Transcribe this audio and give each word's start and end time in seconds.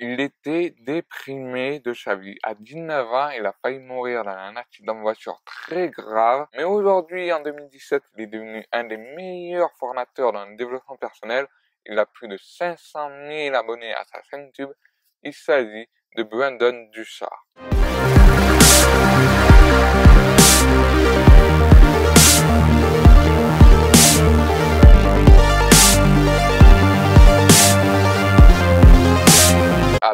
Il 0.00 0.20
était 0.20 0.74
déprimé 0.80 1.78
de 1.78 1.94
sa 1.94 2.16
vie. 2.16 2.36
À 2.42 2.54
19 2.54 3.12
ans, 3.12 3.30
il 3.30 3.46
a 3.46 3.54
failli 3.62 3.78
mourir 3.78 4.24
dans 4.24 4.32
un 4.32 4.56
accident 4.56 4.96
de 4.96 5.00
voiture 5.00 5.40
très 5.44 5.88
grave. 5.88 6.48
Mais 6.56 6.64
aujourd'hui, 6.64 7.32
en 7.32 7.40
2017, 7.40 8.02
il 8.16 8.24
est 8.24 8.26
devenu 8.26 8.66
un 8.72 8.84
des 8.84 8.96
meilleurs 8.96 9.72
formateurs 9.78 10.32
dans 10.32 10.46
le 10.46 10.56
développement 10.56 10.96
personnel. 10.96 11.46
Il 11.86 11.96
a 11.98 12.06
plus 12.06 12.26
de 12.26 12.36
500 12.36 13.08
000 13.28 13.54
abonnés 13.54 13.94
à 13.94 14.04
sa 14.04 14.20
chaîne 14.22 14.46
YouTube. 14.46 14.70
Il 15.22 15.32
s'agit 15.32 15.88
de 16.16 16.24
Brandon 16.24 16.88
Dussard. 16.92 17.46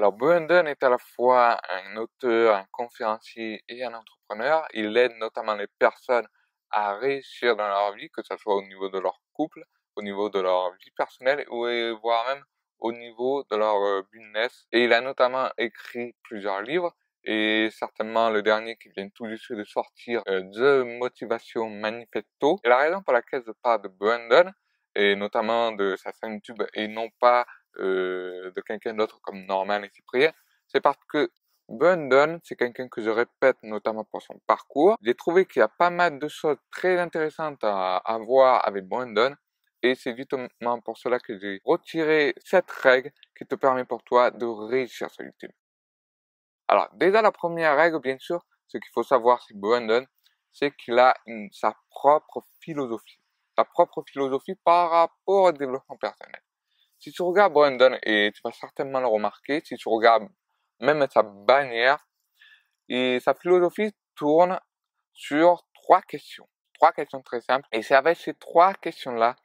Alors, 0.01 0.14
Brandon 0.14 0.64
est 0.64 0.82
à 0.82 0.89
la 0.89 0.96
fois 0.96 1.59
un 1.69 1.97
auteur, 1.98 2.56
un 2.56 2.65
conférencier 2.70 3.62
et 3.69 3.84
un 3.84 3.93
entrepreneur. 3.93 4.66
Il 4.73 4.97
aide 4.97 5.12
notamment 5.19 5.55
les 5.55 5.66
personnes 5.79 6.27
à 6.70 6.95
réussir 6.97 7.55
dans 7.55 7.69
leur 7.69 7.93
vie, 7.93 8.09
que 8.09 8.23
ce 8.23 8.34
soit 8.38 8.55
au 8.57 8.62
niveau 8.62 8.88
de 8.88 8.98
leur 8.98 9.21
couple, 9.34 9.62
au 9.97 10.02
niveau 10.02 10.30
de 10.30 10.41
leur 10.41 10.73
vie 10.77 10.91
personnelle, 10.97 11.45
ou 11.51 11.66
voire 12.01 12.24
même 12.29 12.43
au 12.79 12.93
niveau 12.93 13.45
de 13.51 13.57
leur 13.57 13.77
euh, 13.77 14.02
business. 14.10 14.66
Et 14.73 14.84
il 14.84 14.95
a 14.95 15.02
notamment 15.02 15.51
écrit 15.59 16.15
plusieurs 16.23 16.62
livres, 16.62 16.96
et 17.24 17.69
certainement 17.71 18.30
le 18.30 18.41
dernier 18.41 18.77
qui 18.77 18.88
vient 18.96 19.10
tout 19.10 19.29
juste 19.29 19.52
de 19.52 19.65
sortir, 19.65 20.23
euh, 20.29 20.41
The 20.55 20.98
Motivation 20.98 21.69
Manifesto. 21.69 22.59
Et 22.65 22.71
la 22.71 22.79
raison 22.79 23.02
pour 23.02 23.12
laquelle 23.12 23.43
je 23.46 23.52
parle 23.62 23.82
de 23.82 23.88
Brandon, 23.88 24.51
et 24.95 25.15
notamment 25.15 25.73
de 25.73 25.95
sa 25.96 26.10
chaîne 26.19 26.37
YouTube, 26.37 26.62
et 26.73 26.88
non 26.88 27.10
pas 27.21 27.45
euh, 27.79 28.51
de 28.51 28.60
quelqu'un 28.60 28.95
d'autre 28.95 29.20
comme 29.23 29.45
Norman 29.47 29.83
et 29.83 29.91
Cyprien, 29.95 30.33
c'est 30.69 30.80
parce 30.80 30.98
que 31.09 31.30
Brandon, 31.69 32.41
c'est 32.43 32.56
quelqu'un 32.56 32.88
que 32.88 33.01
je 33.01 33.10
répète 33.10 33.56
notamment 33.62 34.04
pour 34.04 34.23
son 34.23 34.40
parcours. 34.46 34.96
J'ai 35.02 35.15
trouvé 35.15 35.46
qu'il 35.46 35.60
y 35.60 35.63
a 35.63 35.68
pas 35.68 35.91
mal 35.91 36.18
de 36.18 36.26
choses 36.26 36.57
très 36.73 36.98
intéressantes 36.98 37.63
à, 37.63 37.98
à 37.98 38.18
voir 38.18 38.66
avec 38.66 38.87
Brandon. 38.87 39.35
Et 39.82 39.95
c'est 39.95 40.16
justement 40.16 40.80
pour 40.85 40.98
cela 40.98 41.18
que 41.21 41.38
j'ai 41.38 41.60
retiré 41.65 42.35
cette 42.45 42.71
règle 42.71 43.13
qui 43.38 43.46
te 43.46 43.54
permet 43.54 43.85
pour 43.85 44.02
toi 44.02 44.30
de 44.30 44.45
réussir 44.45 45.09
sur 45.10 45.24
YouTube. 45.24 45.52
Alors, 46.68 46.88
déjà 46.93 47.23
la 47.23 47.32
première 47.32 47.76
règle, 47.76 48.01
bien 48.01 48.18
sûr, 48.18 48.45
ce 48.66 48.79
qu'il 48.79 48.91
faut 48.93 49.02
savoir 49.02 49.41
sur 49.41 49.57
Brandon, 49.57 50.04
c'est 50.52 50.74
qu'il 50.76 50.98
a 50.98 51.16
sa 51.52 51.74
propre 51.91 52.45
philosophie. 52.60 53.18
Sa 53.57 53.65
propre 53.65 54.02
philosophie 54.07 54.54
par 54.65 54.91
rapport 54.91 55.45
au 55.45 55.52
développement 55.52 55.96
personnel. 55.96 56.41
Si 57.01 57.12
tu 57.12 57.23
regardes 57.23 57.54
Brandon, 57.54 57.96
et 58.02 58.30
tu 58.34 58.40
vas 58.45 58.52
certainement 58.52 59.01
le 59.01 59.06
remarquer, 59.06 59.62
si 59.65 59.76
tu 59.76 59.88
regardes 59.88 60.29
même 60.80 61.07
sa 61.10 61.23
bannière, 61.23 62.07
et 62.90 63.20
sa 63.20 63.34
philosophie 63.34 63.92
tourne 64.16 64.60
sur 65.15 65.65
trois 65.75 66.03
questions. 66.03 66.47
Trois 66.75 66.92
questions 66.92 67.22
très 67.22 67.41
simples. 67.41 67.66
Et 67.72 67.82
c'est 67.82 67.94
avec 67.94 68.19
ces 68.19 68.34
trois 68.34 68.75
questions-là 68.75 69.37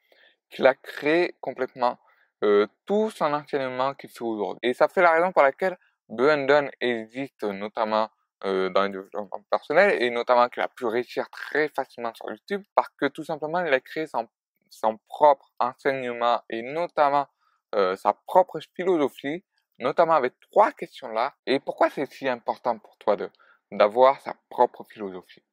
qu'il 0.49 0.67
a 0.67 0.73
créé 0.73 1.35
complètement 1.39 1.97
euh, 2.43 2.67
tout 2.85 3.09
son 3.09 3.33
enseignement 3.33 3.93
qu'il 3.93 4.09
fait 4.09 4.23
aujourd'hui. 4.23 4.59
Et 4.63 4.73
ça 4.73 4.87
fait 4.87 5.01
la 5.01 5.11
raison 5.11 5.31
pour 5.31 5.43
laquelle 5.43 5.77
Brandon 6.09 6.69
existe 6.81 7.43
notamment 7.43 8.09
euh, 8.43 8.69
dans 8.69 8.83
le 8.83 8.89
développement 8.89 9.43
personnel 9.49 10.01
et 10.01 10.09
notamment 10.09 10.49
qu'il 10.49 10.61
a 10.61 10.67
pu 10.67 10.85
réussir 10.85 11.29
très 11.29 11.69
facilement 11.69 12.13
sur 12.13 12.29
YouTube 12.29 12.63
parce 12.75 12.89
que 12.97 13.05
tout 13.05 13.23
simplement 13.23 13.63
il 13.63 13.73
a 13.73 13.79
créé 13.79 14.07
son, 14.07 14.27
son 14.69 14.97
propre 15.07 15.51
enseignement 15.59 16.41
et 16.49 16.61
notamment 16.61 17.27
euh, 17.75 17.97
sa 17.97 18.13
propre 18.13 18.59
philosophie, 18.73 19.43
notamment 19.79 20.13
avec 20.13 20.39
trois 20.39 20.71
questions-là. 20.71 21.33
Et 21.45 21.59
pourquoi 21.59 21.89
c'est 21.89 22.09
si 22.09 22.27
important 22.27 22.79
pour 22.79 22.97
toi 22.97 23.17
de 23.17 23.29
d'avoir 23.71 24.21
sa 24.21 24.33
propre 24.49 24.85
philosophie? 24.85 25.43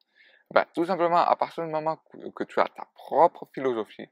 Ben, 0.52 0.64
Tout 0.74 0.84
simplement, 0.84 1.16
à 1.16 1.34
partir 1.34 1.64
du 1.64 1.70
moment 1.70 1.98
que, 2.36 2.44
tu 2.44 2.60
as 2.60 2.68
ta 2.68 2.86
propre 2.94 3.48
philosophie, 3.52 4.08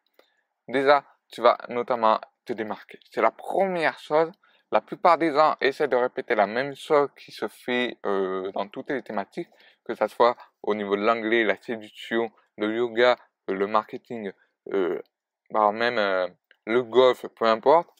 déjà, 0.67 1.05
tu 1.31 1.41
vas 1.41 1.57
notamment 1.69 2.21
te 2.47 2.53
démarquer. 2.53 2.99
C'est 3.11 3.23
la 3.23 3.31
première 3.31 3.99
chose. 4.01 4.33
La 4.73 4.81
plupart 4.81 5.19
des 5.19 5.33
gens 5.33 5.57
essaient 5.61 5.87
de 5.87 5.97
répéter 5.97 6.35
la 6.35 6.47
même 6.47 6.75
chose 6.75 7.11
qui 7.17 7.31
se 7.31 7.47
fait 7.47 7.99
euh, 8.07 8.51
dans 8.53 8.67
toutes 8.67 8.91
les 8.91 9.03
thématiques, 9.03 9.51
que 9.85 9.95
ce 9.95 10.09
soit 10.09 10.37
au 10.63 10.75
niveau 10.75 10.97
de 10.97 11.03
l'anglais, 11.03 11.45
la 11.45 11.61
séduction, 11.61 12.33
le 12.57 12.75
yoga, 12.75 13.17
le 13.47 13.67
marketing, 13.67 14.33
euh, 14.73 15.01
bah, 15.51 15.71
même 15.71 16.35
le 16.67 16.83
golf, 16.83 17.27
peu 17.37 17.45
importe 17.45 17.91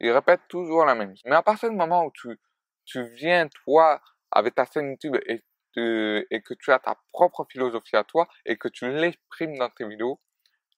il 0.00 0.10
répète 0.10 0.40
toujours 0.48 0.84
la 0.84 0.94
même 0.94 1.10
chose. 1.10 1.22
Mais 1.26 1.36
à 1.36 1.42
partir 1.42 1.70
du 1.70 1.76
moment 1.76 2.04
où 2.04 2.12
tu, 2.12 2.38
tu 2.84 3.04
viens, 3.14 3.48
toi, 3.64 4.00
avec 4.30 4.54
ta 4.54 4.64
chaîne 4.66 4.90
YouTube 4.90 5.16
et, 5.26 5.42
et 5.76 6.42
que 6.42 6.54
tu 6.54 6.72
as 6.72 6.78
ta 6.78 6.96
propre 7.12 7.46
philosophie 7.50 7.96
à 7.96 8.04
toi 8.04 8.26
et 8.44 8.56
que 8.56 8.68
tu 8.68 8.90
l'exprimes 8.90 9.56
dans 9.58 9.70
tes 9.70 9.86
vidéos, 9.86 10.20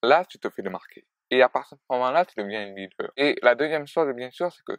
là, 0.02 0.24
tu 0.24 0.38
te 0.38 0.50
fais 0.50 0.62
démarquer. 0.62 1.06
Et 1.30 1.42
à 1.42 1.48
partir 1.48 1.76
de 1.76 1.82
ce 1.82 1.92
moment-là, 1.94 2.24
tu 2.24 2.34
deviens 2.36 2.66
une 2.66 2.76
leader. 2.76 3.12
Et 3.16 3.36
la 3.42 3.54
deuxième 3.54 3.86
chose, 3.86 4.12
bien 4.14 4.30
sûr, 4.30 4.52
c'est 4.52 4.64
que 4.64 4.78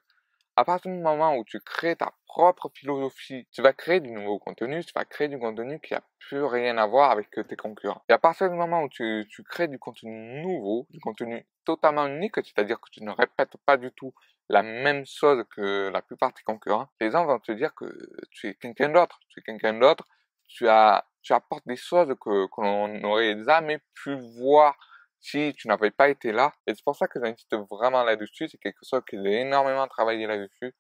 à 0.56 0.66
partir 0.66 0.91
du 0.91 0.97
moment 0.97 1.35
où 1.35 1.44
tu 1.44 1.59
crées 1.59 1.95
ta 1.95 2.13
propre 2.25 2.69
philosophie, 2.73 3.47
tu 3.51 3.62
vas 3.62 3.73
créer 3.73 4.00
du 4.00 4.12
nouveau 4.12 4.39
contenu, 4.39 4.84
tu 4.84 4.91
vas 4.95 5.06
créer 5.06 5.28
du 5.28 5.39
contenu 5.39 5.79
qui 5.79 5.94
a 5.94 6.01
plus 6.19 6.44
rien 6.44 6.78
à 6.78 6.85
voir 6.85 7.12
avec 7.12 7.29
tes 7.29 7.56
concurrents. 7.56 8.03
Et 8.09 8.13
à 8.13 8.17
partir 8.17 8.50
du 8.50 8.56
moment 8.56 8.84
où 8.84 8.89
tu, 8.89 9.25
crées 9.50 9.67
du 9.67 9.79
contenu 9.79 10.41
nouveau, 10.41 10.88
du 10.89 11.00
contenu 11.00 11.45
totalement 11.66 12.07
unique, 12.07 12.35
c'est-à-dire 12.35 12.79
que 12.79 12.89
tu 12.91 13.03
ne 13.03 13.12
répètes 13.12 13.57
pas 13.66 13.78
du 13.78 13.91
tout 13.91 14.13
la 14.50 14.63
même 14.63 15.06
chose 15.06 15.44
que 15.56 15.89
la 15.89 16.01
plupart 16.01 16.29
de 16.29 16.35
tes 16.35 16.44
concurrents, 16.44 16.88
les 17.00 17.12
gens 17.12 17.25
vont 17.25 17.39
te 17.39 17.51
dire 17.53 17.73
que 17.73 17.85
tu 18.31 18.50
es 18.50 18.56
quelqu'un 18.56 18.89
d'autre, 18.89 19.19
tu 19.29 19.39
es 19.39 19.44
quelqu'un 19.44 19.73
d'autre, 19.73 20.06
tu 20.47 20.68
apportes 20.68 21.66
des 21.66 21.78
choses 21.78 22.13
que, 22.19 22.47
que 22.47 23.00
n'aurait 23.00 23.41
jamais 23.45 23.79
pu 23.94 24.16
voir 24.38 24.75
si 25.21 25.53
tu 25.57 25.67
n'avais 25.67 25.91
pas 25.91 26.09
été 26.09 26.31
là. 26.31 26.53
Et 26.67 26.73
c'est 26.73 26.83
pour 26.83 26.95
ça 26.95 27.07
que 27.07 27.19
j'insiste 27.23 27.55
vraiment 27.69 28.03
là-dessus. 28.03 28.49
C'est 28.49 28.57
quelque 28.57 28.83
chose 28.83 29.01
que 29.05 29.21
j'ai 29.23 29.41
énormément 29.41 29.87
travaillé 29.87 30.27
là-dessus. 30.27 30.73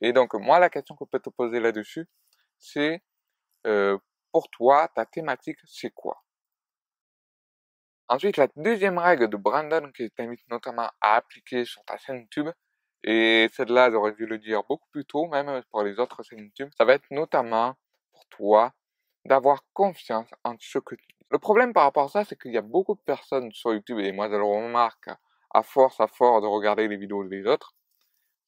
Et 0.00 0.12
donc, 0.12 0.34
moi, 0.34 0.58
la 0.58 0.70
question 0.70 0.94
que 0.94 1.04
je 1.04 1.10
peux 1.10 1.20
te 1.20 1.30
poser 1.30 1.60
là-dessus, 1.60 2.06
c'est 2.58 3.02
euh, 3.66 3.98
pour 4.32 4.48
toi, 4.50 4.88
ta 4.94 5.04
thématique, 5.06 5.58
c'est 5.64 5.90
quoi? 5.90 6.22
Ensuite, 8.08 8.36
la 8.36 8.48
deuxième 8.54 8.98
règle 8.98 9.28
de 9.28 9.36
Brandon 9.36 9.90
que 9.92 10.04
je 10.04 10.08
t'invite 10.10 10.46
notamment 10.48 10.88
à 11.00 11.16
appliquer 11.16 11.64
sur 11.64 11.84
ta 11.84 11.96
chaîne 11.98 12.20
YouTube, 12.20 12.48
et 13.02 13.48
celle-là, 13.52 13.90
j'aurais 13.90 14.12
dû 14.12 14.26
le 14.26 14.38
dire 14.38 14.62
beaucoup 14.64 14.88
plus 14.90 15.04
tôt, 15.04 15.26
même 15.26 15.62
pour 15.70 15.82
les 15.82 15.98
autres 15.98 16.22
chaînes 16.22 16.40
YouTube, 16.40 16.70
ça 16.76 16.84
va 16.84 16.94
être 16.94 17.10
notamment 17.10 17.74
pour 18.12 18.26
toi 18.28 18.72
d'avoir 19.24 19.64
confiance 19.72 20.28
en 20.44 20.54
ce 20.60 20.78
que 20.78 20.94
tu 20.94 21.15
le 21.30 21.38
problème 21.38 21.72
par 21.72 21.84
rapport 21.84 22.04
à 22.04 22.08
ça, 22.08 22.24
c'est 22.24 22.40
qu'il 22.40 22.52
y 22.52 22.58
a 22.58 22.62
beaucoup 22.62 22.94
de 22.94 23.00
personnes 23.00 23.50
sur 23.52 23.72
YouTube, 23.72 23.98
et 23.98 24.12
moi 24.12 24.28
je 24.28 24.36
le 24.36 24.44
remarque 24.44 25.08
à 25.50 25.62
force, 25.62 26.00
à 26.00 26.06
force 26.06 26.42
de 26.42 26.46
regarder 26.46 26.86
les 26.86 26.96
vidéos 26.96 27.24
des 27.24 27.46
autres, 27.46 27.74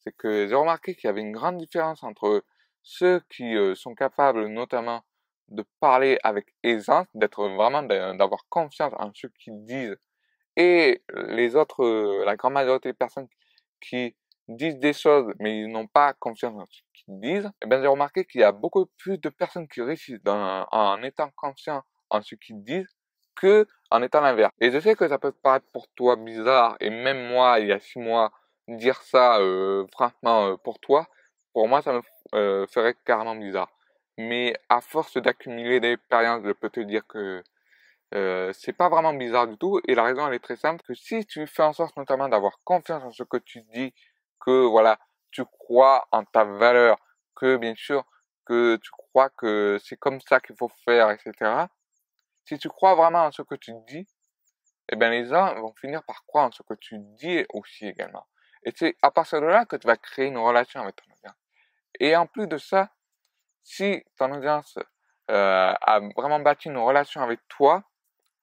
c'est 0.00 0.16
que 0.16 0.46
j'ai 0.46 0.54
remarqué 0.54 0.94
qu'il 0.94 1.08
y 1.08 1.10
avait 1.10 1.20
une 1.20 1.32
grande 1.32 1.58
différence 1.58 2.04
entre 2.04 2.44
ceux 2.82 3.20
qui 3.30 3.56
euh, 3.56 3.74
sont 3.74 3.94
capables 3.94 4.46
notamment 4.46 5.02
de 5.48 5.64
parler 5.80 6.18
avec 6.22 6.54
aisance, 6.62 7.06
d'être 7.14 7.48
vraiment, 7.48 7.82
d'avoir 7.82 8.44
confiance 8.48 8.92
en 8.98 9.10
ce 9.14 9.26
qu'ils 9.26 9.64
disent, 9.64 9.96
et 10.56 11.02
les 11.14 11.56
autres, 11.56 11.84
euh, 11.84 12.24
la 12.24 12.36
grande 12.36 12.52
majorité 12.52 12.90
des 12.90 12.94
personnes 12.94 13.28
qui 13.80 14.16
disent 14.48 14.78
des 14.78 14.92
choses, 14.92 15.32
mais 15.40 15.60
ils 15.60 15.68
n'ont 15.68 15.86
pas 15.86 16.12
confiance 16.14 16.54
en 16.54 16.66
ce 16.66 16.80
qu'ils 16.94 17.20
disent, 17.20 17.46
et 17.46 17.64
eh 17.64 17.66
bien 17.66 17.80
j'ai 17.80 17.88
remarqué 17.88 18.24
qu'il 18.24 18.40
y 18.40 18.44
a 18.44 18.52
beaucoup 18.52 18.86
plus 18.98 19.18
de 19.18 19.28
personnes 19.30 19.68
qui 19.68 19.82
réussissent 19.82 20.20
en 20.26 21.02
étant 21.02 21.30
conscients 21.36 21.82
en 22.10 22.22
ce 22.22 22.34
qu'ils 22.34 22.62
disent 22.62 22.96
que 23.36 23.66
en 23.90 24.02
étant 24.02 24.20
l'inverse. 24.20 24.52
Et 24.60 24.70
je 24.70 24.78
sais 24.80 24.94
que 24.94 25.08
ça 25.08 25.18
peut 25.18 25.32
paraître 25.32 25.66
pour 25.72 25.88
toi 25.88 26.16
bizarre, 26.16 26.76
et 26.80 26.90
même 26.90 27.28
moi, 27.28 27.60
il 27.60 27.68
y 27.68 27.72
a 27.72 27.78
six 27.78 27.98
mois, 27.98 28.32
dire 28.68 29.00
ça, 29.02 29.38
euh, 29.38 29.86
franchement, 29.92 30.48
euh, 30.48 30.56
pour 30.56 30.78
toi, 30.80 31.06
pour 31.52 31.68
moi, 31.68 31.82
ça 31.82 31.92
me 31.92 32.02
euh, 32.34 32.66
ferait 32.66 32.96
carrément 33.04 33.36
bizarre. 33.36 33.70
Mais 34.18 34.54
à 34.68 34.80
force 34.80 35.16
d'accumuler 35.16 35.80
d'expériences, 35.80 36.42
je 36.44 36.52
peux 36.52 36.70
te 36.70 36.80
dire 36.80 37.06
que 37.06 37.42
euh, 38.14 38.52
c'est 38.52 38.72
pas 38.72 38.88
vraiment 38.88 39.14
bizarre 39.14 39.46
du 39.46 39.56
tout. 39.56 39.80
Et 39.86 39.94
la 39.94 40.02
raison, 40.04 40.26
elle 40.26 40.34
est 40.34 40.38
très 40.40 40.56
simple, 40.56 40.82
que 40.86 40.94
si 40.94 41.24
tu 41.26 41.46
fais 41.46 41.62
en 41.62 41.72
sorte 41.72 41.96
notamment 41.96 42.28
d'avoir 42.28 42.60
confiance 42.64 43.04
en 43.04 43.12
ce 43.12 43.22
que 43.22 43.36
tu 43.38 43.62
dis, 43.74 43.94
que 44.40 44.66
voilà, 44.66 44.98
tu 45.30 45.44
crois 45.44 46.06
en 46.12 46.24
ta 46.24 46.44
valeur, 46.44 46.98
que 47.36 47.56
bien 47.56 47.74
sûr, 47.76 48.04
que 48.46 48.76
tu 48.76 48.90
crois 48.90 49.30
que 49.30 49.78
c'est 49.84 49.96
comme 49.98 50.20
ça 50.20 50.40
qu'il 50.40 50.56
faut 50.56 50.70
faire, 50.84 51.10
etc 51.10 51.68
si 52.48 52.58
tu 52.58 52.68
crois 52.70 52.94
vraiment 52.94 53.24
en 53.26 53.30
ce 53.30 53.42
que 53.42 53.54
tu 53.54 53.72
dis, 53.86 54.06
eh 54.88 54.96
bien 54.96 55.10
les 55.10 55.26
gens 55.26 55.54
vont 55.60 55.74
finir 55.74 56.02
par 56.04 56.24
croire 56.24 56.46
en 56.46 56.50
ce 56.50 56.62
que 56.62 56.72
tu 56.74 56.98
dis 56.98 57.44
aussi 57.52 57.86
également. 57.86 58.26
Et 58.64 58.72
c'est 58.74 58.96
à 59.02 59.10
partir 59.10 59.42
de 59.42 59.46
là 59.46 59.66
que 59.66 59.76
tu 59.76 59.86
vas 59.86 59.96
créer 59.96 60.26
une 60.26 60.38
relation 60.38 60.80
avec 60.80 60.96
ton 60.96 61.12
audience. 61.12 61.36
Et 62.00 62.16
en 62.16 62.26
plus 62.26 62.46
de 62.46 62.56
ça, 62.56 62.90
si 63.62 64.02
ton 64.16 64.32
audience 64.32 64.78
euh, 65.30 65.74
a 65.78 66.00
vraiment 66.16 66.40
bâti 66.40 66.68
une 66.68 66.78
relation 66.78 67.20
avec 67.20 67.40
toi, 67.48 67.84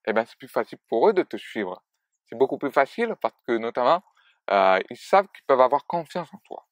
eh 0.06 0.14
bien 0.14 0.24
c'est 0.24 0.38
plus 0.38 0.48
facile 0.48 0.78
pour 0.88 1.10
eux 1.10 1.14
de 1.14 1.24
te 1.24 1.38
suivre. 1.38 1.84
C'est 2.26 2.38
beaucoup 2.38 2.60
plus 2.60 2.72
facile 2.72 3.16
parce 3.20 3.36
que 3.48 3.58
notamment, 3.58 4.04
euh, 4.52 4.80
ils 4.92 4.98
savent 4.98 5.28
qu'ils 5.34 5.46
peuvent 5.48 5.62
avoir 5.62 5.88
confiance 5.88 6.32
en 6.32 6.38
toi. 6.46 6.68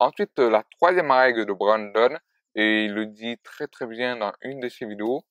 Ensuite, 0.00 0.38
la 0.40 0.64
troisième 0.64 1.10
règle 1.12 1.46
de 1.46 1.52
Brandon, 1.52 2.18
et 2.56 2.84
il 2.84 2.94
le 2.94 3.06
dit 3.06 3.38
très 3.38 3.68
très 3.68 3.86
bien 3.86 4.16
dans 4.16 4.32
une 4.42 4.58
de 4.58 4.68
ses 4.68 4.86
vidéos, 4.86 5.24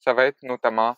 ça 0.00 0.12
va 0.14 0.26
être 0.26 0.42
notamment 0.42 0.96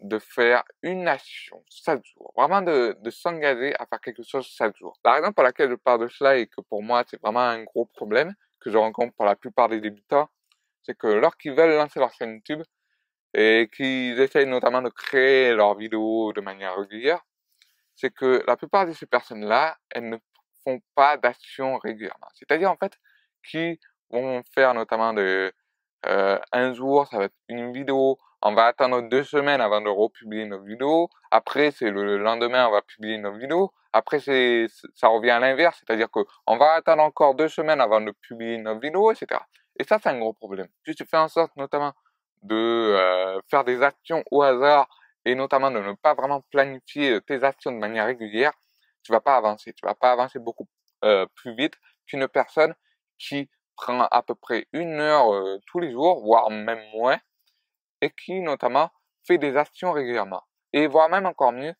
de 0.00 0.18
faire 0.18 0.64
une 0.82 1.08
action 1.08 1.62
chaque 1.68 2.04
jour. 2.04 2.32
Vraiment 2.36 2.62
de, 2.62 2.96
de 3.00 3.10
s'engager 3.10 3.74
à 3.78 3.86
faire 3.86 4.00
quelque 4.00 4.22
chose 4.22 4.46
chaque 4.46 4.76
jour. 4.76 4.96
La 5.04 5.14
raison 5.14 5.32
pour 5.32 5.44
laquelle 5.44 5.70
je 5.70 5.74
parle 5.74 6.02
de 6.02 6.08
cela 6.08 6.36
et 6.36 6.46
que 6.46 6.60
pour 6.62 6.82
moi 6.82 7.04
c'est 7.08 7.20
vraiment 7.20 7.40
un 7.40 7.64
gros 7.64 7.84
problème 7.84 8.34
que 8.60 8.70
je 8.70 8.78
rencontre 8.78 9.14
pour 9.14 9.24
la 9.24 9.36
plupart 9.36 9.68
des 9.68 9.80
débutants, 9.80 10.28
c'est 10.82 10.96
que 10.96 11.06
lorsqu'ils 11.06 11.54
veulent 11.54 11.76
lancer 11.76 11.98
leur 11.98 12.12
chaîne 12.12 12.34
YouTube 12.34 12.62
et 13.34 13.68
qu'ils 13.74 14.18
essayent 14.20 14.46
notamment 14.46 14.82
de 14.82 14.90
créer 14.90 15.54
leurs 15.54 15.76
vidéos 15.76 16.32
de 16.32 16.40
manière 16.40 16.76
régulière, 16.76 17.24
c'est 17.96 18.10
que 18.12 18.42
la 18.46 18.56
plupart 18.56 18.86
de 18.86 18.92
ces 18.92 19.06
personnes-là, 19.06 19.76
elles 19.90 20.08
ne 20.08 20.16
font 20.64 20.80
pas 20.94 21.16
d'action 21.16 21.78
régulièrement. 21.78 22.28
C'est-à-dire 22.34 22.70
en 22.70 22.76
fait 22.76 22.98
qui 23.48 23.78
vont 24.10 24.42
faire 24.54 24.74
notamment 24.74 25.12
de 25.12 25.52
euh, 26.06 26.38
un 26.52 26.74
jour, 26.74 27.06
ça 27.08 27.18
va 27.18 27.24
être 27.24 27.36
une 27.48 27.72
vidéo, 27.72 28.18
on 28.42 28.54
va 28.54 28.66
attendre 28.66 29.02
deux 29.02 29.24
semaines 29.24 29.60
avant 29.60 29.80
de 29.80 29.88
republier 29.88 30.46
nos 30.46 30.62
vidéos. 30.62 31.10
Après, 31.30 31.70
c'est 31.70 31.90
le 31.90 32.18
lendemain, 32.18 32.68
on 32.68 32.72
va 32.72 32.82
publier 32.82 33.18
nos 33.18 33.32
vidéos. 33.32 33.72
Après, 33.92 34.20
c'est, 34.20 34.66
ça 34.94 35.08
revient 35.08 35.30
à 35.30 35.40
l'inverse, 35.40 35.82
c'est-à-dire 35.84 36.10
que 36.10 36.20
on 36.46 36.56
va 36.56 36.72
attendre 36.72 37.02
encore 37.02 37.34
deux 37.34 37.48
semaines 37.48 37.80
avant 37.80 38.00
de 38.00 38.12
publier 38.12 38.58
nos 38.58 38.78
vidéos, 38.78 39.10
etc. 39.12 39.40
Et 39.78 39.84
ça, 39.84 39.98
c'est 40.02 40.08
un 40.08 40.18
gros 40.18 40.32
problème. 40.32 40.68
Si 40.86 40.94
tu 40.94 41.04
fais 41.04 41.16
en 41.16 41.28
sorte, 41.28 41.54
notamment, 41.56 41.92
de 42.42 42.54
euh, 42.54 43.40
faire 43.50 43.64
des 43.64 43.82
actions 43.82 44.22
au 44.30 44.42
hasard 44.42 44.88
et 45.24 45.34
notamment 45.34 45.70
de 45.70 45.78
ne 45.80 45.92
pas 45.92 46.14
vraiment 46.14 46.40
planifier 46.50 47.20
tes 47.22 47.42
actions 47.44 47.72
de 47.72 47.76
manière 47.76 48.06
régulière, 48.06 48.52
tu 49.02 49.12
vas 49.12 49.20
pas 49.20 49.36
avancer. 49.36 49.72
Tu 49.74 49.84
vas 49.84 49.94
pas 49.94 50.12
avancer 50.12 50.38
beaucoup 50.38 50.66
euh, 51.04 51.26
plus 51.34 51.54
vite 51.54 51.74
qu'une 52.06 52.28
personne 52.28 52.74
qui 53.18 53.50
prend 53.76 54.02
à 54.10 54.22
peu 54.22 54.34
près 54.34 54.66
une 54.72 55.00
heure 55.00 55.32
euh, 55.34 55.58
tous 55.66 55.80
les 55.80 55.92
jours, 55.92 56.22
voire 56.22 56.50
même 56.50 56.82
moins, 56.94 57.18
et 58.00 58.10
qui 58.10 58.40
notamment 58.40 58.90
fait 59.26 59.38
des 59.38 59.56
actions 59.56 59.92
régulièrement. 59.92 60.42
Et 60.72 60.86
voire 60.86 61.08
même 61.08 61.26
encore 61.26 61.52
mieux, 61.52 61.74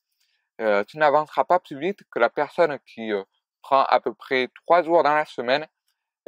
euh, 0.60 0.84
tu 0.84 0.98
n'avanceras 0.98 1.44
pas 1.44 1.58
plus 1.58 1.78
vite 1.78 2.00
que 2.10 2.18
la 2.18 2.30
personne 2.30 2.78
qui 2.86 3.12
euh, 3.12 3.22
prend 3.62 3.84
à 3.84 4.00
peu 4.00 4.14
près 4.14 4.48
trois 4.66 4.82
jours 4.82 5.02
dans 5.02 5.14
la 5.14 5.24
semaine. 5.24 5.66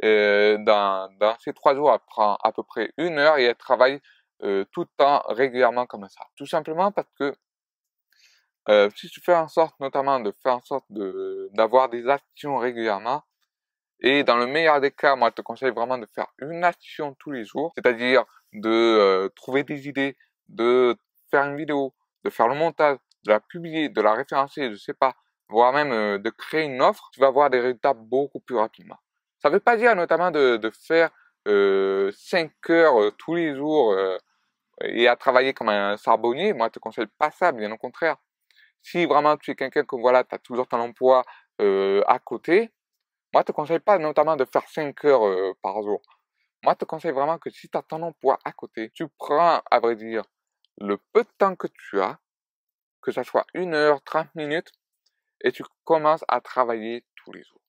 dans, 0.01 1.09
dans 1.19 1.35
ces 1.39 1.53
trois 1.53 1.75
jours, 1.75 1.91
elle 1.93 1.99
prend 2.07 2.35
à 2.43 2.51
peu 2.51 2.63
près 2.63 2.91
une 2.97 3.17
heure 3.19 3.37
et 3.37 3.45
elle 3.45 3.55
travaille 3.55 4.01
tout 4.39 4.81
le 4.81 4.89
temps 4.97 5.23
régulièrement 5.29 5.85
comme 5.85 6.07
ça. 6.09 6.25
Tout 6.35 6.45
simplement 6.45 6.91
parce 6.91 7.07
que 7.17 7.33
si 8.95 9.07
tu 9.09 9.21
fais 9.21 9.35
en 9.35 9.47
sorte 9.47 9.79
notamment 9.79 10.19
de 10.19 10.33
faire 10.43 10.55
en 10.55 10.61
sorte 10.61 10.85
d'avoir 11.53 11.87
des 11.89 12.09
actions 12.09 12.57
régulièrement, 12.57 13.23
et 14.03 14.25
dans 14.25 14.35
le 14.35 14.45
meilleur 14.45 14.81
des 14.81 14.91
cas, 14.91 15.15
moi, 15.15 15.29
je 15.29 15.35
te 15.35 15.41
conseille 15.41 15.71
vraiment 15.71 15.97
de 15.97 16.05
faire 16.13 16.27
une 16.39 16.65
action 16.65 17.15
tous 17.19 17.31
les 17.31 17.45
jours, 17.45 17.71
c'est-à-dire 17.75 18.25
de 18.53 18.69
euh, 18.69 19.29
trouver 19.35 19.63
des 19.63 19.87
idées, 19.87 20.15
de 20.49 20.95
faire 21.31 21.45
une 21.45 21.57
vidéo, 21.57 21.93
de 22.23 22.29
faire 22.29 22.47
le 22.47 22.55
montage, 22.55 22.97
de 23.25 23.31
la 23.31 23.39
publier, 23.39 23.89
de 23.89 24.01
la 24.01 24.13
référencer, 24.13 24.71
je 24.71 24.75
sais 24.75 24.93
pas, 24.93 25.13
voire 25.49 25.73
même 25.73 25.91
euh, 25.91 26.17
de 26.17 26.29
créer 26.29 26.63
une 26.63 26.81
offre, 26.81 27.09
tu 27.13 27.19
vas 27.19 27.27
avoir 27.27 27.49
des 27.49 27.59
résultats 27.59 27.93
beaucoup 27.93 28.39
plus 28.39 28.55
rapidement. 28.55 28.97
Ça 29.39 29.49
veut 29.49 29.59
pas 29.59 29.77
dire 29.77 29.95
notamment 29.95 30.31
de, 30.31 30.57
de 30.57 30.69
faire 30.69 31.09
euh, 31.47 32.11
5 32.13 32.51
heures 32.69 33.01
euh, 33.01 33.11
tous 33.17 33.35
les 33.35 33.55
jours 33.55 33.95
et 34.81 35.07
à 35.07 35.15
travailler 35.15 35.53
comme 35.53 35.69
un 35.69 35.97
charbonnier. 35.97 36.53
Moi, 36.53 36.67
je 36.67 36.71
te 36.73 36.79
conseille 36.79 37.07
pas 37.19 37.31
ça, 37.31 37.51
bien 37.51 37.71
au 37.71 37.77
contraire. 37.77 38.17
Si 38.81 39.05
vraiment 39.05 39.37
tu 39.37 39.51
es 39.51 39.55
quelqu'un 39.55 39.83
que 39.83 39.95
voilà, 39.95 40.23
tu 40.23 40.35
as 40.35 40.39
toujours 40.39 40.67
ton 40.67 40.79
emploi 40.79 41.23
à 41.59 42.19
côté, 42.19 42.71
moi, 43.33 43.41
je 43.41 43.47
te 43.47 43.51
conseille 43.51 43.79
pas 43.79 43.97
notamment 43.97 44.35
de 44.35 44.45
faire 44.45 44.67
5 44.69 45.05
heures 45.05 45.25
euh, 45.25 45.53
par 45.63 45.81
jour. 45.81 46.01
Moi, 46.63 46.73
je 46.73 46.77
te 46.79 46.85
conseille 46.85 47.11
vraiment 47.11 47.37
que 47.37 47.49
si 47.49 47.69
tu 47.69 47.77
as 47.77 47.81
ton 47.81 48.01
emploi 48.01 48.39
à 48.45 48.51
côté, 48.53 48.89
tu 48.91 49.07
prends, 49.17 49.61
à 49.69 49.79
vrai 49.79 49.95
dire, 49.95 50.23
le 50.79 50.97
peu 50.97 51.23
de 51.23 51.29
temps 51.37 51.55
que 51.55 51.67
tu 51.67 51.99
as, 52.01 52.19
que 53.01 53.11
ça 53.11 53.23
soit 53.23 53.45
1 53.53 53.73
heure, 53.73 54.01
30 54.03 54.33
minutes, 54.35 54.71
et 55.41 55.51
tu 55.51 55.63
commences 55.83 56.23
à 56.27 56.39
travailler 56.41 57.05
tous 57.15 57.33
les 57.33 57.43
jours. 57.43 57.61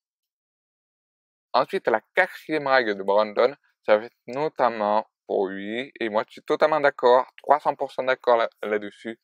Ensuite, 1.53 1.89
la 1.89 2.01
quatrième 2.15 2.67
règle 2.67 2.97
de 2.97 3.03
Brandon, 3.03 3.55
ça 3.85 3.99
va 3.99 4.05
être 4.05 4.17
notamment 4.27 5.07
pour 5.27 5.49
lui, 5.49 5.93
et 6.01 6.09
moi 6.09 6.25
je 6.27 6.33
suis 6.33 6.43
totalement 6.43 6.81
d'accord, 6.81 7.27
300% 7.49 8.05
d'accord 8.05 8.47
là-dessus, 8.63 9.19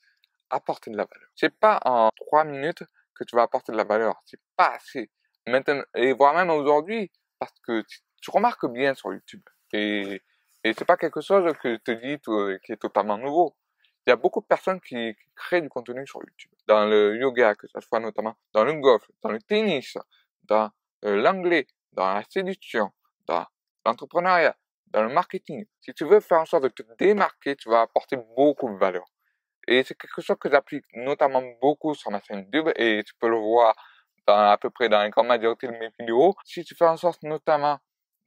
apporter 0.50 0.90
de 0.90 0.96
la 0.96 1.05
valeur. 1.05 1.28
C'est 1.34 1.55
pas 1.55 1.81
en 1.84 2.11
3 2.16 2.44
minutes 2.44 2.84
que 3.14 3.25
tu 3.25 3.37
vas 3.37 3.43
apporter 3.43 3.73
de 3.73 3.76
la 3.76 3.84
valeur, 3.84 4.20
c'est 4.25 4.40
pas 4.56 4.75
assez 4.75 5.11
maintenant, 5.46 5.82
et 5.94 6.12
voire 6.12 6.34
même 6.34 6.50
aujourd'hui, 6.50 7.11
parce 7.38 7.52
que 7.66 7.82
tu, 8.20 8.31
remarques 8.31 8.66
bien 8.66 8.94
sur 8.94 9.12
YouTube, 9.12 9.43
et, 9.72 10.22
et 10.64 10.72
c'est 10.75 10.84
pas 10.84 10.96
quelque 10.96 11.20
chose 11.20 11.52
que 11.62 11.75
je 11.75 11.76
te 11.76 11.90
dis 11.93 12.19
qui 12.64 12.72
est 12.72 12.76
totalement 12.76 13.19
nouveau. 13.19 13.55
Il 14.06 14.11
y 14.11 14.12
a 14.12 14.17
beaucoup 14.17 14.40
de 14.40 14.46
personnes 14.46 14.81
qui, 14.81 15.14
créent 15.37 15.62
du 15.62 15.69
contenu 15.69 16.06
sur 16.06 16.20
YouTube, 16.20 16.50
dans 16.67 16.84
le 16.87 17.17
yoga, 17.17 17.55
que 17.55 17.67
ce 17.67 17.81
soit 17.81 18.00
notamment 18.00 18.37
dans 18.52 18.64
le 18.64 18.75
golf, 18.75 19.02
dans 19.22 19.31
le 19.31 19.40
tennis, 19.40 19.96
dans 20.44 20.70
euh, 21.05 21.17
l'anglais, 21.17 21.67
dans 21.93 22.14
la 22.14 22.22
séduction, 22.28 22.90
dans 23.26 23.46
l'entrepreneuriat, 23.87 24.55
dans 24.88 25.02
le 25.02 25.08
marketing. 25.08 25.64
Si 25.81 25.94
tu 25.94 26.05
veux 26.05 26.20
faire 26.20 26.40
en 26.40 26.44
sorte 26.44 26.64
de 26.64 26.69
te 26.69 26.82
démarquer, 26.99 27.56
tu 27.56 27.70
vas 27.70 27.82
apporter 27.82 28.16
beaucoup 28.37 28.69
de 28.69 28.76
valeur. 28.76 29.05
Et 29.66 29.82
c'est 29.82 29.94
quelque 29.94 30.20
chose 30.20 30.37
que 30.38 30.50
j'applique 30.50 30.84
notamment 30.94 31.43
beaucoup 31.62 31.94
sur 31.94 32.11
ma 32.11 32.20
chaîne 32.20 32.40
YouTube 32.40 32.70
et 32.76 33.02
tu 33.06 33.14
peux 33.14 33.28
le 33.28 33.37
voir 33.37 33.75
à 34.26 34.58
peu 34.58 34.70
près 34.70 34.88
dans 34.88 34.99
la 34.99 35.08
grande 35.11 35.26
majorité 35.26 35.66
de 35.66 35.73
mes 35.73 35.90
vidéos, 35.99 36.34
si 36.44 36.64
tu 36.64 36.75
fais 36.75 36.87
en 36.87 36.96
sorte 36.96 37.23
notamment 37.23 37.78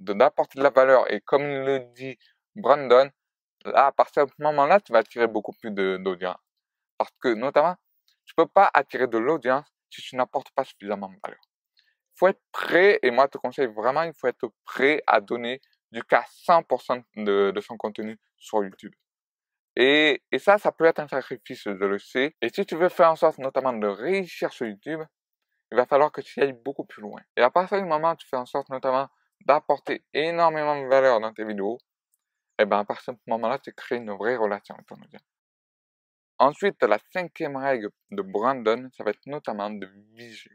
d'apporter 0.04 0.60
de 0.60 0.64
la 0.64 0.70
valeur 0.70 1.12
et 1.12 1.22
comme 1.22 1.44
le 1.44 1.80
dit 1.96 2.18
Brandon, 2.56 3.10
là, 3.66 3.88
à 3.88 3.92
partir 3.92 4.26
de 4.26 4.32
ce 4.32 4.42
moment-là, 4.44 4.80
tu 4.80 4.92
vas 4.92 5.00
attirer 5.00 5.28
beaucoup 5.28 5.54
plus 5.54 5.72
d'audience. 5.72 6.38
Parce 6.98 7.12
que 7.22 7.34
notamment, 7.34 7.76
tu 8.26 8.34
peux 8.36 8.48
pas 8.48 8.70
attirer 8.74 9.08
de 9.08 9.18
l'audience 9.18 9.66
si 9.90 10.02
tu 10.02 10.16
n'apportes 10.16 10.52
pas 10.52 10.64
suffisamment 10.64 11.10
de 11.10 11.18
valeur. 11.24 11.42
Il 11.78 12.20
faut 12.20 12.28
être 12.28 12.42
prêt, 12.52 13.00
et 13.02 13.12
moi 13.12 13.26
je 13.26 13.32
te 13.32 13.38
conseille 13.38 13.68
vraiment, 13.68 14.04
il 14.04 14.14
faut 14.14 14.28
être 14.28 14.52
prêt 14.66 15.02
à 15.08 15.20
donner 15.20 15.62
du 15.92 16.04
cas 16.04 16.26
100% 16.48 17.04
de, 17.18 17.52
de 17.52 17.62
son 17.62 17.78
contenu 17.78 18.20
sur 18.38 18.64
YouTube. 18.64 18.94
Et, 19.76 20.22
et 20.32 20.40
ça, 20.40 20.58
ça 20.58 20.72
peut 20.72 20.86
être 20.86 21.00
un 21.00 21.08
sacrifice, 21.08 21.64
je 21.64 21.72
le 21.72 21.98
sais. 21.98 22.36
Et 22.42 22.50
si 22.50 22.66
tu 22.66 22.76
veux 22.76 22.90
faire 22.90 23.10
en 23.10 23.16
sorte 23.16 23.40
notamment 23.40 23.74
de 23.74 23.88
réussir 23.88 24.54
sur 24.54 24.68
YouTube, 24.68 25.02
il 25.72 25.76
va 25.76 25.88
falloir 25.88 26.12
que 26.12 26.22
tu 26.22 26.40
ailles 26.42 26.54
beaucoup 26.54 26.86
plus 26.86 27.02
loin. 27.02 27.20
Et 27.36 27.42
à 27.42 27.50
partir 27.50 27.80
du 27.80 27.86
moment 27.86 28.12
où 28.12 28.16
tu 28.16 28.28
fais 28.28 28.38
en 28.38 28.46
sorte 28.46 28.70
notamment 28.70 29.10
d'apporter 29.46 30.04
énormément 30.14 30.82
de 30.82 30.88
valeur 30.88 31.20
dans 31.20 31.34
tes 31.34 31.46
vidéos, 31.46 31.80
et 32.60 32.64
eh 32.64 32.66
ben 32.66 32.80
à 32.80 32.86
partir 32.86 33.14
de 33.14 33.20
ce 33.20 33.30
moment-là, 33.32 33.58
tu 33.60 33.74
crées 33.74 33.96
une 33.96 34.12
vraie 34.12 34.36
relation 34.36 34.76
avec 34.76 34.86
ton 34.86 34.96
audience. 34.96 35.24
Ensuite, 36.38 36.82
la 36.84 37.00
cinquième 37.12 37.56
règle 37.58 37.90
de 38.12 38.22
Brandon, 38.22 38.90
ça 38.96 39.04
va 39.04 39.12
être 39.12 39.26
notamment 39.26 39.70
de 39.70 39.88
viser, 40.14 40.52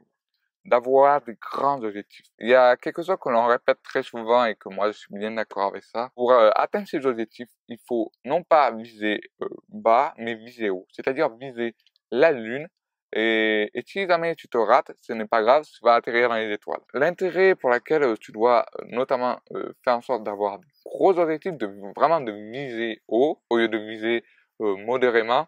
d'avoir 0.64 1.22
des 1.22 1.34
grands 1.34 1.82
objectifs. 1.82 2.26
Il 2.38 2.48
y 2.48 2.54
a 2.54 2.76
quelque 2.76 3.02
chose 3.02 3.16
que 3.20 3.28
l'on 3.28 3.46
répète 3.46 3.82
très 3.82 4.02
souvent 4.02 4.44
et 4.44 4.54
que 4.54 4.68
moi 4.68 4.92
je 4.92 4.98
suis 4.98 5.14
bien 5.14 5.32
d'accord 5.32 5.68
avec 5.68 5.84
ça. 5.84 6.10
Pour 6.14 6.32
euh, 6.32 6.50
atteindre 6.54 6.86
ces 6.86 7.04
objectifs, 7.06 7.48
il 7.68 7.78
faut 7.86 8.12
non 8.24 8.42
pas 8.42 8.70
viser 8.70 9.20
euh, 9.42 9.48
bas, 9.68 10.14
mais 10.18 10.34
viser 10.34 10.70
haut. 10.70 10.86
C'est-à-dire 10.92 11.30
viser 11.36 11.74
la 12.10 12.32
lune 12.32 12.68
et, 13.12 13.70
et, 13.72 13.82
si 13.86 14.06
jamais 14.06 14.34
tu 14.36 14.48
te 14.48 14.58
rates, 14.58 14.92
ce 15.00 15.14
n'est 15.14 15.26
pas 15.26 15.42
grave, 15.42 15.64
tu 15.64 15.78
vas 15.82 15.94
atterrir 15.94 16.28
dans 16.28 16.34
les 16.34 16.52
étoiles. 16.52 16.80
L'intérêt 16.92 17.54
pour 17.54 17.70
lequel 17.70 18.02
euh, 18.02 18.16
tu 18.20 18.32
dois 18.32 18.66
euh, 18.78 18.84
notamment 18.88 19.40
euh, 19.52 19.72
faire 19.82 19.96
en 19.96 20.02
sorte 20.02 20.24
d'avoir 20.24 20.58
de 20.58 20.66
gros 20.84 21.18
objectifs, 21.18 21.54
de 21.54 21.70
vraiment 21.96 22.20
de 22.20 22.32
viser 22.32 23.02
haut 23.08 23.40
au 23.48 23.56
lieu 23.56 23.68
de 23.68 23.78
viser 23.78 24.24
modérément, 24.60 25.46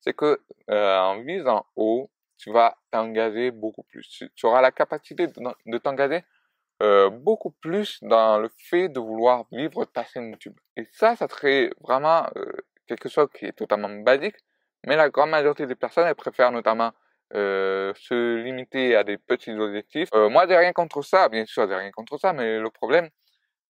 c'est 0.00 0.14
que 0.16 0.40
en 0.68 1.20
visant 1.22 1.66
haut, 1.76 2.10
tu 2.38 2.50
vas 2.50 2.74
t'engager 2.90 3.50
beaucoup 3.50 3.82
plus. 3.82 4.24
Tu, 4.34 4.46
auras 4.46 4.62
la 4.62 4.72
capacité 4.72 5.26
de, 5.26 5.34
de 5.66 5.78
t'engager 5.78 6.24
beaucoup 7.20 7.50
plus 7.50 7.98
dans 8.02 8.38
le 8.38 8.48
fait 8.56 8.88
de 8.88 9.00
vouloir 9.00 9.44
vivre 9.52 9.84
ta 9.84 10.04
chaîne 10.04 10.30
YouTube. 10.30 10.56
Et 10.78 10.88
ça, 10.92 11.14
ça 11.14 11.28
serait 11.28 11.70
vraiment 11.80 12.26
quelque 12.86 13.10
chose 13.10 13.28
qui 13.34 13.44
est 13.44 13.52
totalement 13.52 13.90
basique, 13.90 14.36
mais 14.86 14.96
la 14.96 15.10
grande 15.10 15.30
majorité 15.30 15.66
des 15.66 15.74
personnes, 15.74 16.06
elles 16.06 16.14
préfèrent 16.14 16.52
notamment 16.52 16.92
euh, 17.34 17.94
se 17.96 18.36
limiter 18.42 18.94
à 18.94 19.04
des 19.04 19.16
petits 19.16 19.52
objectifs. 19.52 20.10
Euh, 20.14 20.28
moi, 20.28 20.46
j'ai 20.46 20.56
rien 20.56 20.72
contre 20.72 21.02
ça, 21.02 21.28
bien 21.28 21.46
sûr, 21.46 21.66
j'ai 21.66 21.74
rien 21.74 21.90
contre 21.90 22.18
ça, 22.18 22.32
mais 22.32 22.58
le 22.58 22.70
problème, 22.70 23.08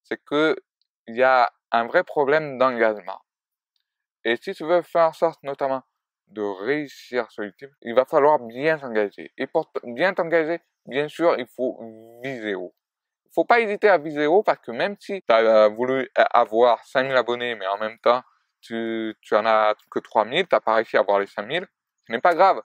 c'est 0.03 0.23
que 0.25 0.57
il 1.07 1.17
y 1.17 1.23
a 1.23 1.53
un 1.71 1.87
vrai 1.87 2.03
problème 2.03 2.59
d'engagement. 2.59 3.21
Et 4.25 4.37
si 4.37 4.55
tu 4.55 4.65
veux 4.65 4.83
faire 4.83 5.09
en 5.09 5.13
sorte, 5.13 5.43
notamment, 5.43 5.83
de 6.29 6.43
réussir 6.43 7.31
sur 7.31 7.45
YouTube, 7.45 7.71
il 7.83 7.95
va 7.95 8.05
falloir 8.05 8.39
bien 8.41 8.79
s'engager. 8.79 9.33
Et 9.37 9.47
pour 9.47 9.71
bien 9.85 10.15
t'engager, 10.15 10.61
bien 10.87 11.09
sûr, 11.09 11.37
il 11.39 11.47
faut 11.47 11.79
viser 12.23 12.55
haut. 12.55 12.75
Il 13.27 13.31
faut 13.35 13.45
pas 13.45 13.61
hésiter 13.61 13.89
à 13.89 13.99
viser 13.99 14.27
haut 14.27 14.43
parce 14.43 14.59
que 14.59 14.71
même 14.71 14.97
si 14.99 15.23
tu 15.23 15.35
as 15.35 15.69
voulu 15.69 16.11
avoir 16.15 16.85
5000 16.85 17.17
abonnés, 17.17 17.55
mais 17.55 17.67
en 17.67 17.79
même 17.79 17.99
temps, 17.99 18.23
tu, 18.63 19.15
tu 19.21 19.35
en 19.35 19.45
as 19.45 19.75
que 19.91 19.99
3000, 19.99 20.47
tu 20.47 20.55
n'as 20.55 20.61
pas 20.61 20.75
réussi 20.75 20.97
à 20.97 21.01
avoir 21.01 21.21
les 21.21 21.27
5000, 21.27 21.67
ce 22.07 22.13
n'est 22.13 22.21
pas 22.21 22.35
grave. 22.35 22.63